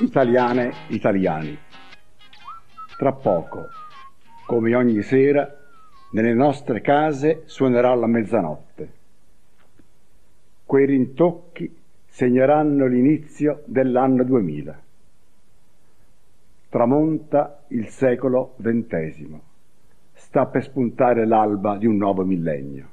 Italiane, 0.00 0.72
italiani. 0.90 1.58
Tra 2.96 3.12
poco, 3.12 3.66
come 4.46 4.72
ogni 4.76 5.02
sera, 5.02 5.52
nelle 6.12 6.34
nostre 6.34 6.80
case 6.80 7.42
suonerà 7.46 7.92
la 7.96 8.06
mezzanotte. 8.06 8.92
Quei 10.64 10.86
rintocchi 10.86 11.76
segneranno 12.06 12.86
l'inizio 12.86 13.62
dell'anno 13.66 14.22
2000. 14.22 14.82
Tramonta 16.68 17.64
il 17.68 17.88
secolo 17.88 18.54
XX. 18.62 19.26
Sta 20.12 20.46
per 20.46 20.62
spuntare 20.62 21.26
l'alba 21.26 21.76
di 21.76 21.86
un 21.86 21.96
nuovo 21.96 22.24
millennio. 22.24 22.88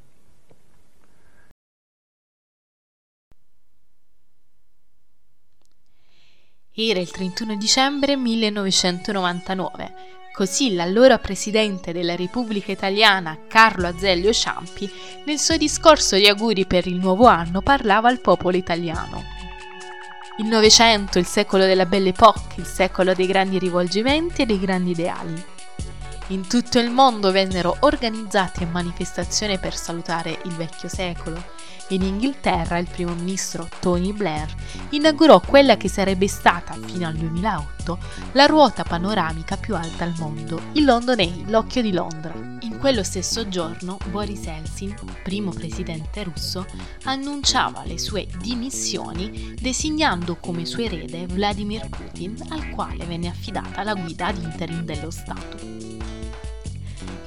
Era 6.77 6.99
il 6.99 7.09
31 7.09 7.55
dicembre 7.55 8.17
1999, 8.17 9.93
così 10.33 10.73
l'allora 10.73 11.17
presidente 11.19 11.93
della 11.93 12.17
Repubblica 12.17 12.69
Italiana 12.73 13.37
Carlo 13.47 13.87
Azeglio 13.87 14.33
Ciampi 14.33 14.91
nel 15.23 15.39
suo 15.39 15.55
discorso 15.55 16.17
di 16.17 16.27
auguri 16.27 16.65
per 16.65 16.85
il 16.85 16.95
nuovo 16.95 17.27
anno 17.27 17.61
parlava 17.61 18.09
al 18.09 18.19
popolo 18.19 18.57
italiano. 18.57 19.23
Il 20.39 20.47
Novecento, 20.47 21.17
il 21.17 21.25
secolo 21.25 21.63
della 21.63 21.85
Belle 21.85 22.09
Époque, 22.09 22.55
il 22.57 22.65
secolo 22.65 23.13
dei 23.13 23.25
grandi 23.25 23.57
rivolgimenti 23.57 24.41
e 24.41 24.45
dei 24.45 24.59
grandi 24.59 24.91
ideali. 24.91 25.54
In 26.29 26.47
tutto 26.47 26.79
il 26.79 26.89
mondo 26.89 27.31
vennero 27.31 27.77
organizzate 27.81 28.65
manifestazioni 28.65 29.59
per 29.59 29.75
salutare 29.75 30.39
il 30.45 30.51
vecchio 30.53 30.89
secolo 30.89 31.39
in 31.89 32.01
Inghilterra 32.01 32.79
il 32.79 32.87
primo 32.87 33.13
ministro 33.13 33.69
Tony 33.79 34.11
Blair 34.11 34.51
inaugurò 34.89 35.39
quella 35.39 35.77
che 35.77 35.87
sarebbe 35.87 36.27
stata, 36.27 36.73
fino 36.83 37.05
al 37.05 37.13
2008, 37.13 37.99
la 38.31 38.47
ruota 38.47 38.83
panoramica 38.83 39.55
più 39.55 39.75
alta 39.75 40.03
al 40.03 40.15
mondo, 40.17 40.59
il 40.71 40.83
London 40.83 41.19
Eye, 41.19 41.43
l'occhio 41.45 41.83
di 41.83 41.93
Londra. 41.93 42.33
In 42.61 42.79
quello 42.79 43.03
stesso 43.03 43.47
giorno 43.47 43.97
Boris 44.09 44.47
Elsin, 44.47 44.95
primo 45.21 45.51
presidente 45.51 46.23
russo, 46.23 46.65
annunciava 47.03 47.83
le 47.85 47.99
sue 47.99 48.27
dimissioni 48.39 49.53
designando 49.59 50.37
come 50.37 50.65
suo 50.65 50.83
erede 50.83 51.27
Vladimir 51.27 51.87
Putin, 51.87 52.35
al 52.49 52.71
quale 52.71 53.05
venne 53.05 53.27
affidata 53.27 53.83
la 53.83 53.93
guida 53.93 54.27
ad 54.27 54.41
interim 54.41 54.81
dello 54.81 55.11
Stato. 55.11 56.04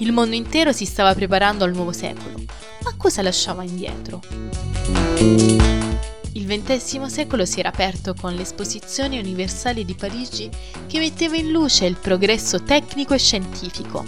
Il 0.00 0.12
mondo 0.12 0.36
intero 0.36 0.72
si 0.72 0.84
stava 0.84 1.12
preparando 1.12 1.64
al 1.64 1.72
nuovo 1.72 1.92
secolo, 1.92 2.36
ma 2.84 2.94
cosa 2.96 3.20
lasciava 3.20 3.64
indietro? 3.64 4.22
Il 6.32 6.46
XX 6.46 7.06
secolo 7.06 7.44
si 7.44 7.58
era 7.58 7.70
aperto 7.70 8.14
con 8.14 8.32
l'esposizione 8.34 9.18
universale 9.18 9.84
di 9.84 9.94
Parigi 9.94 10.48
che 10.86 11.00
metteva 11.00 11.36
in 11.36 11.50
luce 11.50 11.86
il 11.86 11.96
progresso 11.96 12.62
tecnico 12.62 13.12
e 13.12 13.18
scientifico. 13.18 14.04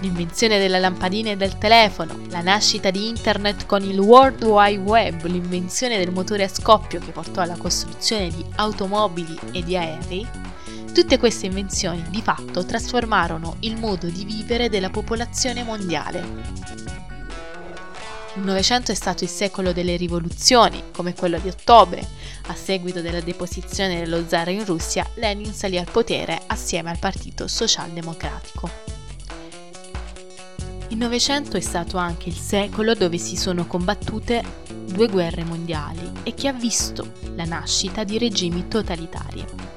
L'invenzione 0.00 0.58
della 0.58 0.78
lampadina 0.78 1.30
e 1.30 1.36
del 1.36 1.56
telefono, 1.56 2.22
la 2.30 2.40
nascita 2.40 2.90
di 2.90 3.06
Internet 3.06 3.66
con 3.66 3.84
il 3.84 3.98
World 4.00 4.42
Wide 4.42 4.82
Web, 4.82 5.24
l'invenzione 5.26 5.98
del 5.98 6.10
motore 6.10 6.44
a 6.44 6.48
scoppio 6.48 6.98
che 6.98 7.12
portò 7.12 7.42
alla 7.42 7.56
costruzione 7.56 8.28
di 8.28 8.44
automobili 8.56 9.38
e 9.52 9.62
di 9.62 9.76
aerei, 9.76 10.26
tutte 10.92 11.18
queste 11.18 11.46
invenzioni 11.46 12.04
di 12.08 12.20
fatto 12.22 12.64
trasformarono 12.64 13.56
il 13.60 13.76
modo 13.76 14.08
di 14.08 14.24
vivere 14.24 14.68
della 14.68 14.90
popolazione 14.90 15.62
mondiale. 15.62 16.68
Il 18.34 18.42
Novecento 18.42 18.92
è 18.92 18.94
stato 18.94 19.24
il 19.24 19.30
secolo 19.30 19.72
delle 19.72 19.96
rivoluzioni, 19.96 20.84
come 20.92 21.14
quello 21.14 21.38
di 21.38 21.48
ottobre. 21.48 22.06
A 22.46 22.54
seguito 22.54 23.00
della 23.00 23.20
deposizione 23.20 23.98
dello 23.98 24.24
zar 24.26 24.48
in 24.50 24.64
Russia, 24.64 25.06
Lenin 25.14 25.52
salì 25.52 25.78
al 25.78 25.90
potere 25.90 26.40
assieme 26.46 26.90
al 26.90 26.98
Partito 26.98 27.48
Socialdemocratico. 27.48 28.70
Il 30.88 30.96
Novecento 30.96 31.56
è 31.56 31.60
stato 31.60 31.98
anche 31.98 32.28
il 32.28 32.36
secolo 32.36 32.94
dove 32.94 33.18
si 33.18 33.36
sono 33.36 33.66
combattute 33.66 34.42
due 34.86 35.08
guerre 35.08 35.44
mondiali 35.44 36.10
e 36.24 36.34
che 36.34 36.48
ha 36.48 36.52
visto 36.52 37.12
la 37.34 37.44
nascita 37.44 38.04
di 38.04 38.18
regimi 38.18 38.66
totalitari. 38.68 39.69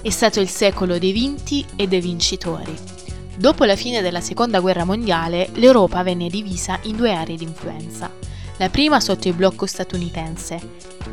È 0.00 0.10
stato 0.10 0.40
il 0.40 0.48
secolo 0.48 0.98
dei 0.98 1.12
vinti 1.12 1.64
e 1.76 1.86
dei 1.86 2.00
vincitori, 2.00 2.98
Dopo 3.38 3.62
la 3.62 3.76
fine 3.76 4.02
della 4.02 4.20
Seconda 4.20 4.58
Guerra 4.58 4.84
Mondiale, 4.84 5.50
l'Europa 5.54 6.02
venne 6.02 6.28
divisa 6.28 6.76
in 6.82 6.96
due 6.96 7.12
aree 7.12 7.36
di 7.36 7.44
influenza, 7.44 8.10
la 8.56 8.68
prima 8.68 8.98
sotto 8.98 9.28
il 9.28 9.34
blocco 9.34 9.64
statunitense, 9.64 10.60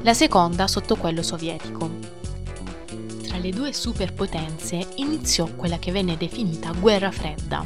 la 0.01 0.15
seconda 0.15 0.67
sotto 0.67 0.95
quello 0.95 1.21
sovietico. 1.21 1.87
Tra 3.27 3.37
le 3.37 3.51
due 3.51 3.71
superpotenze 3.73 4.87
iniziò 4.95 5.45
quella 5.55 5.77
che 5.77 5.91
venne 5.91 6.17
definita 6.17 6.71
guerra 6.71 7.11
fredda, 7.11 7.63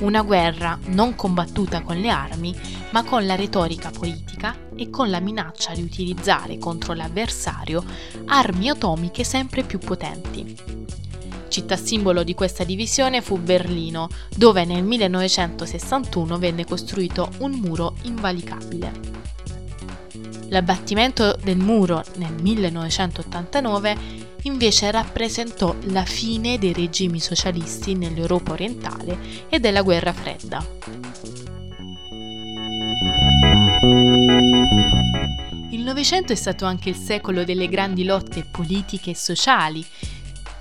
una 0.00 0.22
guerra 0.22 0.78
non 0.86 1.14
combattuta 1.14 1.82
con 1.82 1.96
le 1.96 2.08
armi, 2.08 2.54
ma 2.90 3.04
con 3.04 3.24
la 3.24 3.34
retorica 3.34 3.90
politica 3.90 4.54
e 4.74 4.90
con 4.90 5.10
la 5.10 5.20
minaccia 5.20 5.72
di 5.74 5.82
utilizzare 5.82 6.58
contro 6.58 6.92
l'avversario 6.92 7.84
armi 8.26 8.68
atomiche 8.68 9.24
sempre 9.24 9.62
più 9.62 9.78
potenti. 9.78 10.56
Città 11.48 11.76
simbolo 11.76 12.22
di 12.22 12.34
questa 12.34 12.64
divisione 12.64 13.22
fu 13.22 13.38
Berlino, 13.38 14.08
dove 14.36 14.64
nel 14.64 14.82
1961 14.82 16.38
venne 16.38 16.66
costruito 16.66 17.30
un 17.38 17.52
muro 17.52 17.94
invalicabile. 18.02 19.14
L'abbattimento 20.48 21.36
del 21.42 21.56
muro 21.56 22.04
nel 22.16 22.34
1989 22.40 24.15
invece 24.46 24.90
rappresentò 24.90 25.74
la 25.86 26.04
fine 26.04 26.56
dei 26.58 26.72
regimi 26.72 27.20
socialisti 27.20 27.94
nell'Europa 27.94 28.52
orientale 28.52 29.18
e 29.48 29.58
della 29.58 29.82
guerra 29.82 30.12
fredda. 30.12 30.64
Il 35.70 35.82
Novecento 35.82 36.32
è 36.32 36.36
stato 36.36 36.64
anche 36.64 36.88
il 36.88 36.96
secolo 36.96 37.44
delle 37.44 37.68
grandi 37.68 38.04
lotte 38.04 38.46
politiche 38.48 39.10
e 39.10 39.14
sociali, 39.16 39.84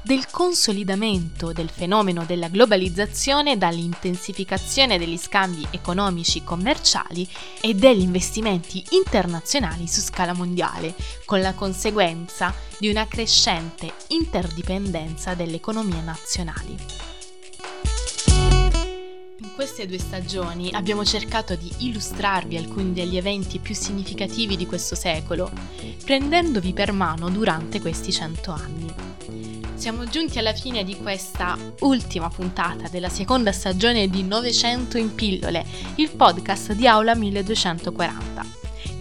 del 0.05 0.29
consolidamento 0.29 1.51
del 1.51 1.67
fenomeno 1.67 2.25
della 2.25 2.47
globalizzazione 2.47 3.57
dall'intensificazione 3.57 4.99
degli 4.99 5.17
scambi 5.17 5.66
economici 5.71 6.43
commerciali 6.43 7.27
e 7.59 7.73
degli 7.73 8.01
investimenti 8.01 8.85
internazionali 8.91 9.88
su 9.88 10.01
scala 10.01 10.33
mondiale, 10.33 10.93
con 11.25 11.41
la 11.41 11.55
conseguenza 11.55 12.53
di 12.77 12.88
una 12.88 13.07
crescente 13.07 13.93
interdipendenza 14.09 15.33
delle 15.33 15.55
economie 15.55 16.01
nazionali. 16.01 16.77
In 19.37 19.53
queste 19.55 19.87
due 19.87 19.97
stagioni 19.97 20.69
abbiamo 20.72 21.03
cercato 21.03 21.55
di 21.55 21.72
illustrarvi 21.79 22.57
alcuni 22.57 22.93
degli 22.93 23.17
eventi 23.17 23.57
più 23.57 23.73
significativi 23.73 24.55
di 24.55 24.67
questo 24.67 24.93
secolo, 24.93 25.51
prendendovi 26.03 26.73
per 26.73 26.91
mano 26.91 27.27
durante 27.31 27.81
questi 27.81 28.11
cento 28.11 28.51
anni. 28.51 29.04
Siamo 29.85 30.06
giunti 30.06 30.40
alla 30.40 30.56
fine 30.56 30.84
di 30.84 30.97
questa 30.97 31.56
ultima 31.81 32.28
puntata 32.28 32.88
della 32.90 33.07
seconda 33.07 33.51
stagione 33.51 34.07
di 34.07 34.23
900 34.23 34.97
in 34.97 35.13
pillole, 35.13 35.63
il 35.97 36.09
podcast 36.09 36.72
di 36.73 36.88
Aula 36.88 37.13
1240. 37.13 38.44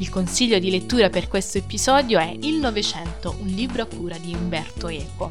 Il 0.01 0.11
consiglio 0.11 0.59
di 0.59 0.71
lettura 0.71 1.09
per 1.09 1.27
questo 1.27 1.57
episodio 1.57 2.19
è 2.19 2.37
Il 2.43 2.57
Novecento, 2.57 3.35
un 3.41 3.47
libro 3.47 3.85
a 3.85 3.87
cura 3.87 4.19
di 4.19 4.35
Umberto 4.35 4.89
Eco. 4.89 5.31